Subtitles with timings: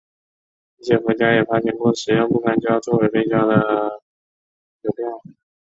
[0.79, 4.01] 一些国家也发行过使用不干胶作为背胶的
[4.81, 5.05] 邮票。